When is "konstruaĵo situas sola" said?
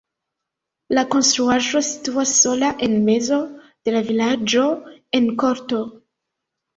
1.15-2.69